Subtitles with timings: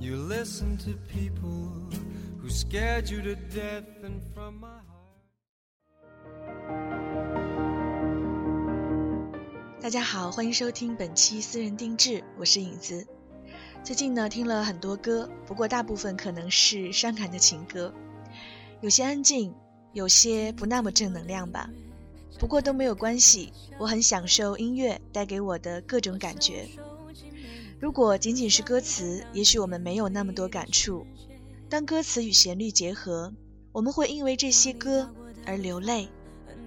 [0.00, 1.68] You listen to people
[2.40, 5.20] who scared you to death and from my heart.
[9.78, 13.06] 大家好，欢迎收听本期私人定制，我是影子。
[13.84, 17.92] 最近呢，听了很多歌，不过大部分可能是伤感的情歌，
[18.80, 19.54] 有些安静，
[19.92, 21.68] 有些不那么正能量吧。
[22.38, 26.66] 不过都没有关系，我很享受音乐带给我的各种感觉。
[27.80, 31.06] 如果仅仅是歌词，也许我们没有那么多感触。
[31.70, 33.32] 当歌词与旋律结合，
[33.72, 35.08] 我们会因为这些歌
[35.46, 36.10] 而流泪，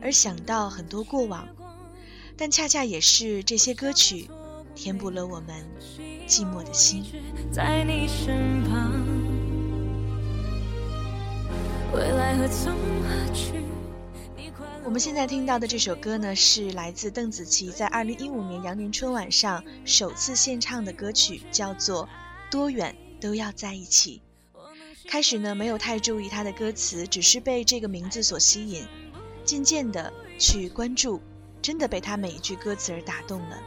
[0.01, 1.47] 而想到很多过往。
[2.35, 4.27] 但恰恰也是这些歌曲，
[4.73, 5.63] 填补了我们
[6.27, 7.03] 寂寞的心。
[7.51, 8.91] 在你身旁。
[14.85, 22.05] 我们现在听到的这首歌呢，是来自邓紫棋在二零一五年羊年春晚上首次献唱的歌曲，叫做
[22.51, 24.21] 《多远都要在一起》。
[25.09, 28.85] 开始呢，没有太注意它的歌词，只是被这个名字所吸引，
[29.45, 31.21] 渐渐的去关注，
[31.61, 33.63] 真的被他每一句歌词而打动了。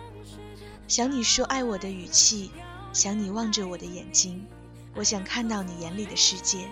[0.86, 2.50] 想你说爱我的语气，
[2.92, 4.46] 想你望着我的眼睛，
[4.94, 6.68] 我想看到你眼里的世界。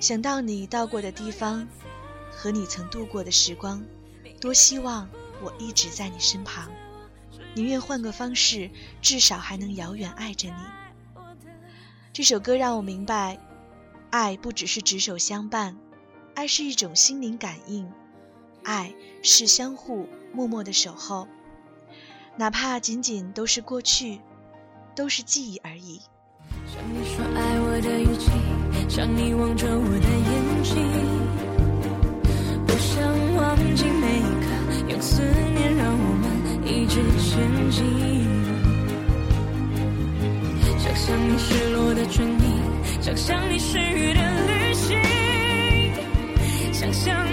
[0.00, 1.66] 想到你到过的地方，
[2.40, 3.84] 和你曾度过的时光，
[4.40, 5.08] 多希望
[5.42, 6.70] 我一直在你身旁，
[7.52, 8.70] 宁愿换个方式，
[9.02, 10.54] 至少还能遥远爱着你。
[12.12, 13.40] 这首歌让我明白，
[14.10, 15.76] 爱不只是执手相伴，
[16.36, 17.90] 爱是一种心灵感应，
[18.62, 21.26] 爱是相互默默的守候，
[22.36, 24.20] 哪怕仅仅都是过去，
[24.94, 26.00] 都是记忆而已。
[26.68, 28.30] 像你说爱我的语气，
[28.88, 31.47] 像你望着我的眼睛，
[35.00, 35.22] 思
[35.54, 36.26] 念让我们
[36.66, 37.84] 一直前进。
[40.78, 42.36] 想象你失落的唇印，
[43.00, 44.98] 想象你失语的旅行，
[46.72, 47.26] 想象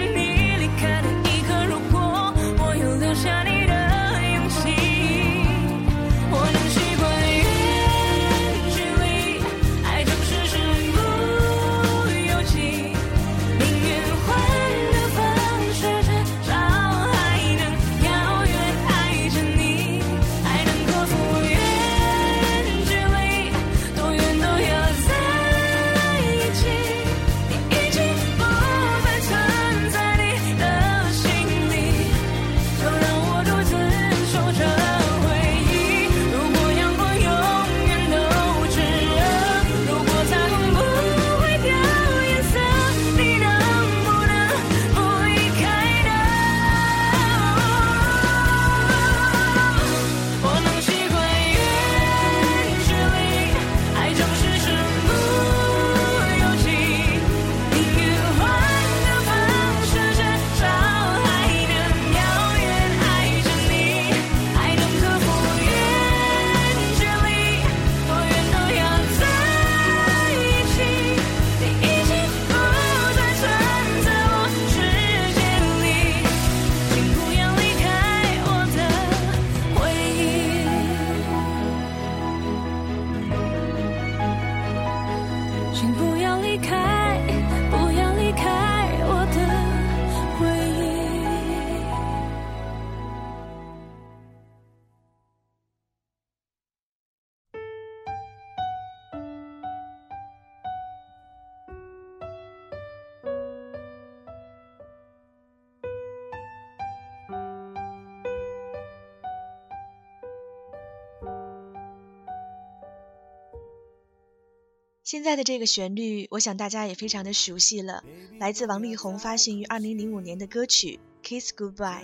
[115.06, 118.02] 现在的这个旋律，我想大家也非常的熟悉了，
[118.40, 122.02] 来自王力宏发行于二零零五年的歌曲《Kiss Goodbye》。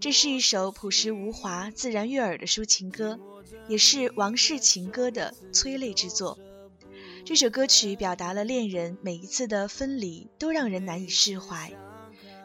[0.00, 3.20] 这是一首朴实无华、自然悦耳的抒情歌，
[3.68, 6.38] 也是王室情歌的催泪之作。
[7.26, 11.70] 这首歌曲表达了恋人每一次的分离都让人难以释怀，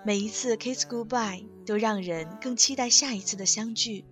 [0.04, 4.04] 每一次 Kiss Goodbye 都让人更期待下一次的相聚。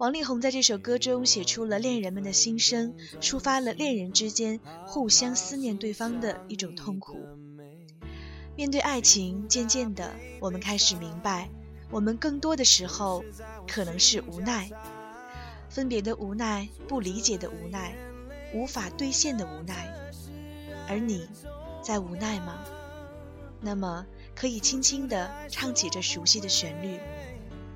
[0.00, 7.18] 王力宏在这首歌中写出了恋人们的心声，抒发了恋人之间互相思念对方的一种痛苦。
[8.56, 11.50] 面对爱情，渐渐的，我们开始明白，
[11.90, 13.22] 我们更多的时候
[13.68, 14.70] 可能是无奈，
[15.68, 17.94] 分别的无奈，不理解的无奈，
[18.54, 19.94] 无法兑现的无奈。
[20.88, 21.28] 而你，
[21.82, 22.64] 在无奈吗？
[23.60, 26.98] 那么，可以轻轻地唱起这熟悉的旋律，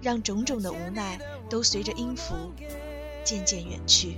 [0.00, 1.18] 让种种的无奈
[1.48, 2.34] 都随着音符
[3.24, 4.16] 渐渐远去。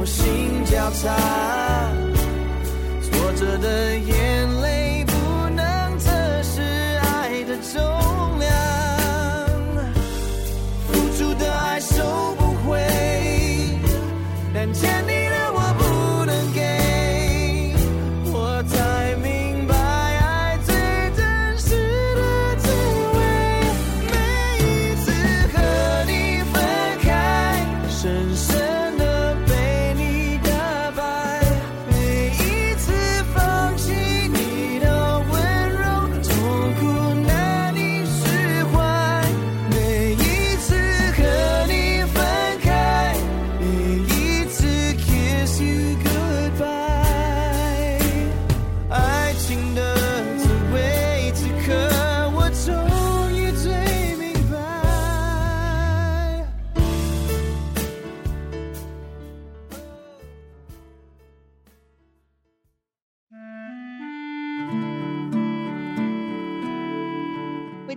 [0.00, 1.49] 我心交叉，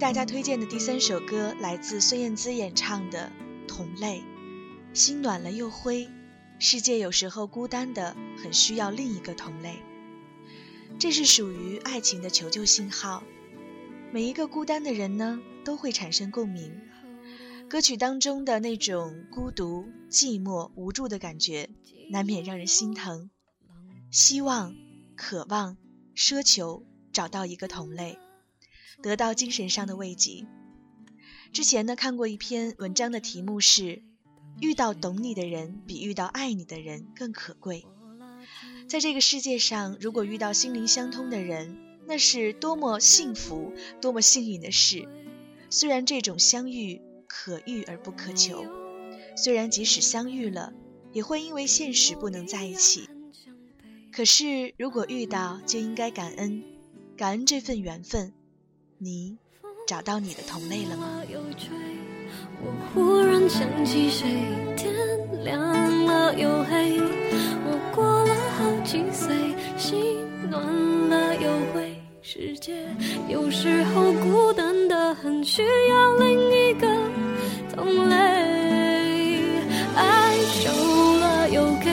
[0.04, 3.32] 大家推荐的第三首歌来自孙燕姿演唱的
[3.70, 4.22] 《同类》，
[4.94, 6.10] 心暖了又灰，
[6.60, 9.78] 世界有时候孤单的很需要另一个同类。
[11.00, 13.24] 这是属于爱情的求救信号，
[14.12, 16.82] 每一个孤单的人呢都会产生共鸣。
[17.70, 21.70] 歌曲当中的那种孤独、寂寞、无助的感觉，
[22.10, 23.30] 难免让人心疼。
[24.12, 24.76] 希望、
[25.16, 25.78] 渴望、
[26.14, 26.84] 奢求
[27.14, 28.20] 找到一个同类。
[29.04, 30.48] 得到精神上的慰藉。
[31.52, 34.02] 之前呢，看过一篇文章的题目是
[34.60, 37.86] “遇到懂你的人，比遇到爱你的人更可贵”。
[38.88, 41.78] 在这个世界上，如果遇到心灵相通的人，
[42.08, 45.08] 那是多么幸福、多么幸运的事。
[45.70, 48.66] 虽然这种相遇可遇而不可求，
[49.36, 50.74] 虽然即使相遇了，
[51.12, 53.10] 也会因为现实不能在一起。
[54.12, 56.64] 可是，如果遇到，就应该感恩，
[57.18, 58.34] 感恩这份缘分。
[59.04, 59.36] 你
[59.86, 61.22] 找到你的同类了吗？
[62.62, 64.26] 我忽然想起谁，
[64.78, 64.94] 天
[65.44, 65.60] 亮
[66.06, 67.02] 了又黑。
[67.66, 69.36] 我过了好几岁，
[69.78, 70.64] 心暖
[71.10, 72.02] 了又灰。
[72.22, 72.88] 世界
[73.28, 76.88] 有时候孤单的很，需要另一个
[77.76, 78.16] 同类。
[79.98, 80.72] 爱收
[81.20, 81.92] 了又给，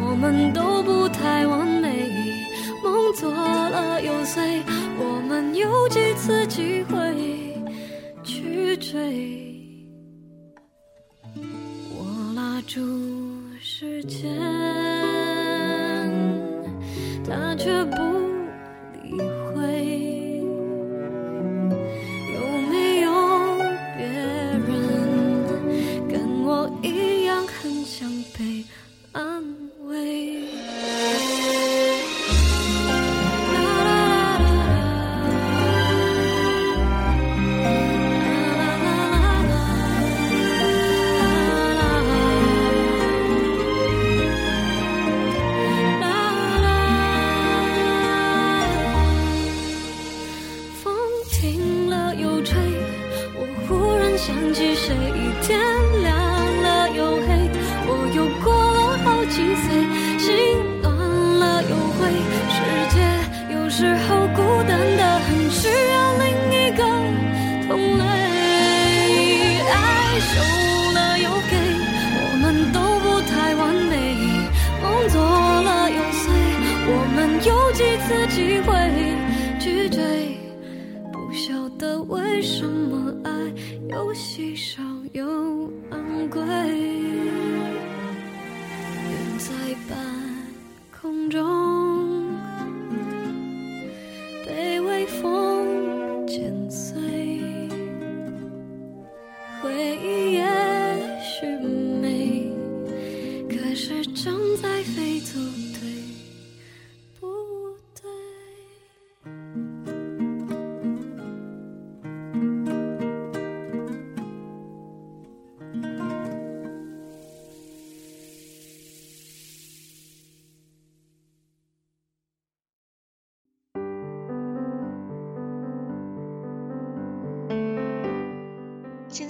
[0.00, 2.08] 我们都不太完美。
[2.82, 4.62] 梦做了又碎。
[5.58, 6.94] 有几次机会
[8.22, 8.94] 去追？
[11.90, 12.80] 我拉住
[13.60, 14.38] 时间，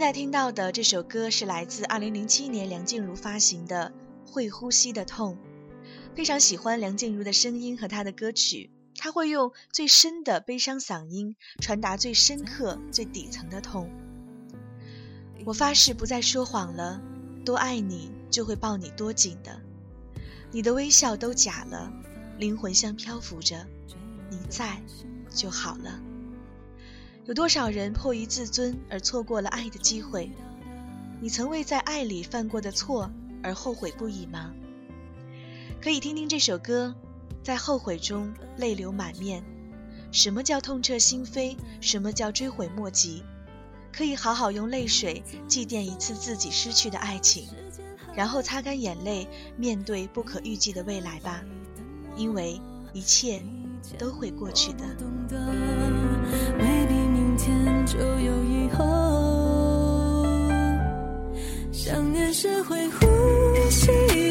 [0.09, 3.93] 在听到的这首歌是来自2007年梁静茹发行的
[4.33, 5.37] 《会呼吸的痛》，
[6.17, 13.91] 非常喜欢梁静茹的声音和她的歌曲，她会用最深的悲伤嗓音传达最深刻、最底层的痛。
[15.45, 17.03] 我发誓不再说谎了，
[17.45, 19.61] 多爱你就会抱你多紧的，
[20.51, 21.93] 你的微笑都假了，
[22.39, 23.67] 灵魂像漂浮着，
[24.31, 24.81] 你在
[25.29, 26.01] 就好了。
[27.29, 30.31] 有多少人迫于自尊而错过了爱的机会？
[31.21, 33.11] 你曾为在爱里犯过的错
[33.43, 34.55] 而后悔不已吗？
[35.79, 36.95] 可以听听这首歌，
[37.43, 39.45] 在后悔中泪流满面。
[40.11, 41.55] 什么叫痛彻心扉？
[41.83, 43.23] 什么叫追悔莫及？
[43.93, 47.47] 可以好好用泪水祭奠一次自己失去的爱情，
[48.15, 51.45] 然后擦干眼泪，面对不可预计的未来吧。
[52.17, 52.59] 因为
[52.95, 53.43] 一切
[53.99, 54.97] 都会过去的。
[57.39, 58.85] 天就有以后，
[61.73, 63.07] 想念是会呼
[63.71, 64.28] 吸。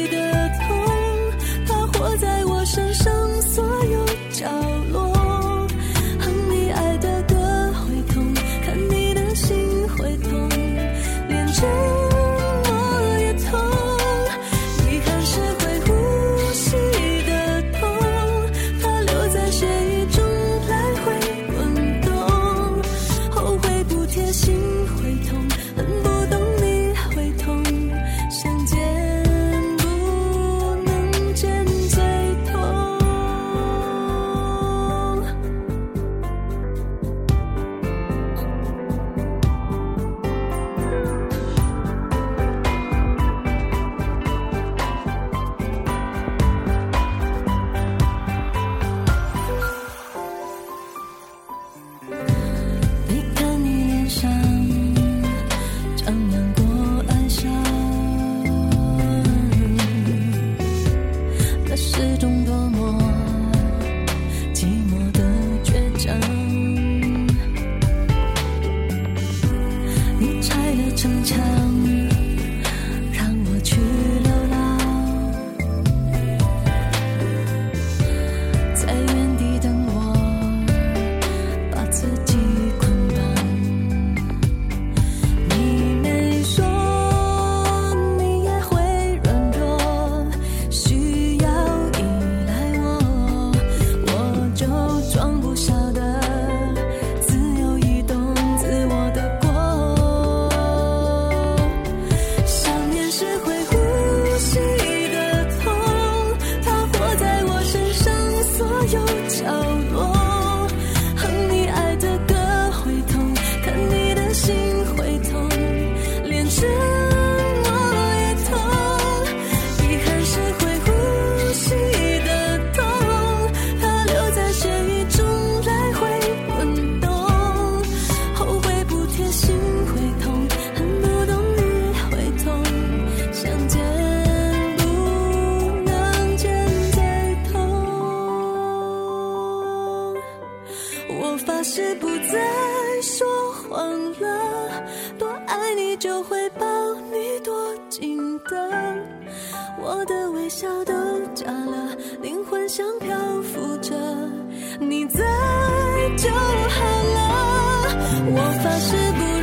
[158.40, 159.37] 我发誓不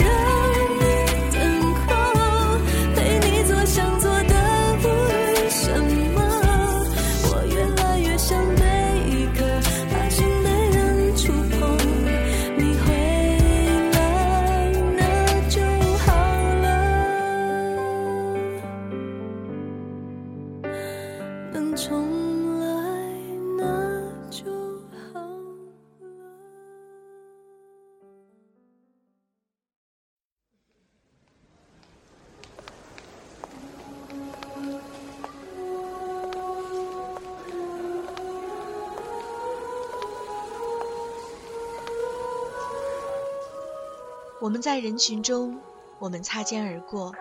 [44.45, 45.59] 我们在人群中，
[45.97, 47.15] 我们擦肩而过，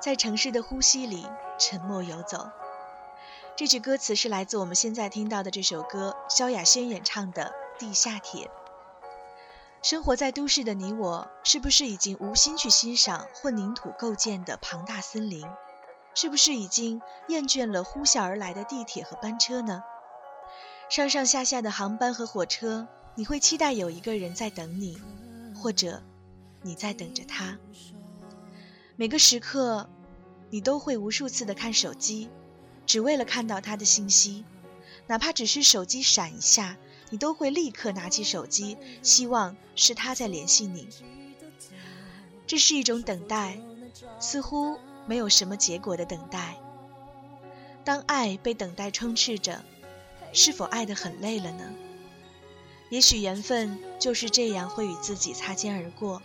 [0.00, 1.26] 在城市的呼吸里
[1.58, 2.48] 沉默游走。
[3.56, 8.46] 这句歌词是来自我们现在听到的这首歌，萧亚轩演唱的《地下铁》。
[9.82, 15.44] 生活在都市的你我，是不是已经无心去欣赏混凝土构建的庞大森林？
[16.14, 19.82] 是不是已经厌倦了呼啸而来的地铁和班车呢？
[20.88, 22.86] 上上下下的航班和火车，
[23.16, 25.02] 你会期待有一个人在等你，
[25.60, 26.00] 或者
[26.62, 27.58] 你在等着他。
[28.96, 29.88] 每个时刻，
[30.50, 32.28] 你都会无数次的看手机，
[32.86, 34.44] 只为了看到他的信息，
[35.06, 36.76] 哪怕只是手机闪一下。
[37.12, 40.86] 你都会立刻拿起手机，希望是他在联系你。
[42.46, 43.58] 这是一种等待，
[44.20, 46.56] 似乎没有什么结果的等待。
[47.82, 49.64] 当爱被等待充斥着，
[50.32, 51.64] 是否爱得很累了呢？
[52.90, 56.22] 也许缘分就是这样会与自己擦肩而过。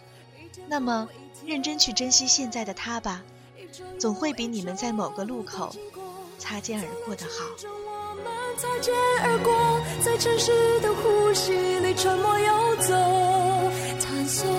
[0.67, 1.07] 那么，
[1.45, 3.23] 认真去珍惜现在的他吧，
[3.99, 5.75] 总会比你们在某个路口
[6.37, 7.45] 擦肩而过的好。
[8.57, 9.53] 擦肩而过，
[10.03, 12.93] 在城市的呼吸里沉默游走，
[13.99, 14.49] 探索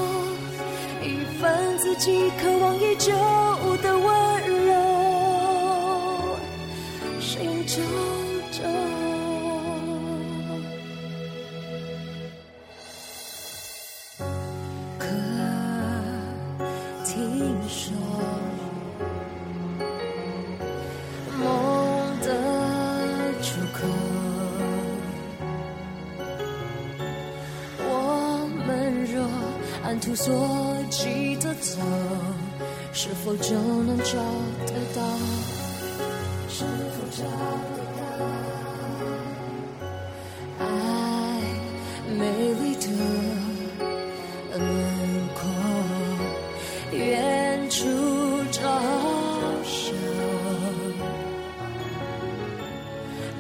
[1.02, 3.12] 一份自己渴望已久
[3.82, 4.06] 的温
[4.66, 4.74] 柔，
[7.20, 7.82] 心中
[17.16, 17.24] 听
[17.66, 17.96] 说
[21.38, 22.28] 梦的
[23.40, 23.78] 出口，
[27.78, 28.68] 我们
[29.06, 29.26] 若
[29.82, 31.80] 按图索骥的走，
[32.92, 34.18] 是否就能找
[34.66, 35.02] 得到？
[36.50, 37.24] 是否找？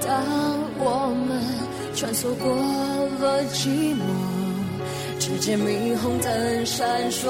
[0.06, 0.16] 当
[0.78, 1.42] 我们
[1.94, 2.54] 穿梭过
[3.20, 4.36] 了寂寞。
[5.18, 7.28] 只见霓虹灯闪烁，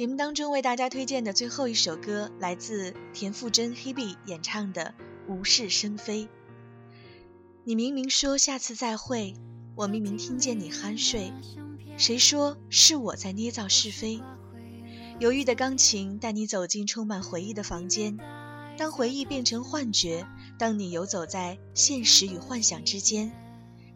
[0.00, 4.94] 节目当中为大家推荐的最后一首歌，来自田馥甄 Hebe 演唱的
[5.30, 6.24] 《无事生非》。
[7.64, 9.34] 你明明说下次再会，
[9.76, 11.34] 我明明听见你酣睡，
[11.98, 14.22] 谁说是我在捏造是非？
[15.18, 18.16] 犹豫的钢琴带你走进充满回忆的房间，
[18.78, 20.26] 当回忆变成幻觉，
[20.58, 23.30] 当你游走在现实与幻想之间，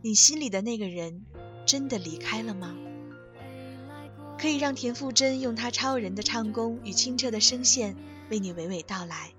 [0.03, 1.25] 你心里的那个人
[1.65, 2.77] 真的离开了吗？
[4.39, 7.97] 可以让田馥甄用她超人的唱功与清澈的声线
[8.31, 9.33] 为你娓娓道来，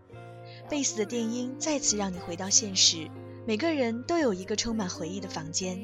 [0.69, 3.09] 贝斯的电音再次让你回到现实。
[3.45, 5.79] 每个人都有一个充满回忆的房间，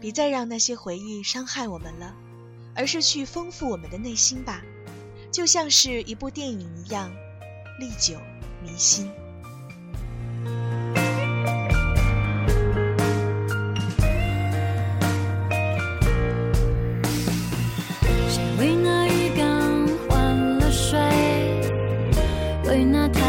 [0.00, 2.14] 别再让那些回忆伤害我们了，
[2.74, 4.62] 而是去丰富我们的内心吧，
[5.32, 7.12] 就像是一部电影一样，
[7.80, 8.18] 历久
[8.62, 9.10] 弥新。
[22.72, 23.21] 对那天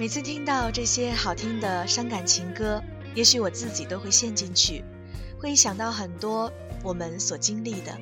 [0.00, 2.82] 每次听到这些好听的伤感情歌，
[3.14, 4.82] 也许我自己都会陷进去，
[5.38, 6.50] 会想到很多
[6.82, 7.94] 我们所经历的。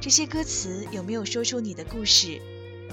[0.00, 2.40] 这些歌词有没有说出你的故事？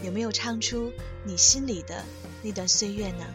[0.04, 0.92] 有没有唱出
[1.24, 2.04] 你心里的
[2.42, 3.26] 那段岁月呢？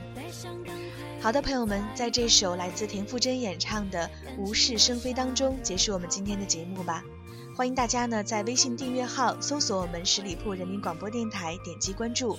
[1.21, 7.05] 好的，朋友们，在这首来自田馥甄演唱的《无事生非》当中，结束我们今天的节目吧。
[7.55, 12.39] 欢迎大家呢在微信订阅号搜索我们十里铺人民广播电台，点击关注。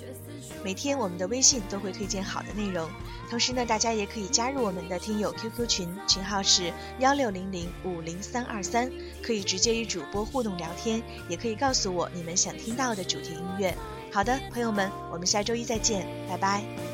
[0.64, 2.88] 每天我们的微信都会推荐好的内容，
[3.30, 8.90] 同时呢，大家也可以加入我们的听友 QQ 群，群号是幺六零零五零三二三，
[9.22, 13.72] 可以直接与主播互动聊天，也可以告诉我你们想听到的主题音乐。
[14.12, 16.93] 好的，朋友们，我们下周一再见，拜拜。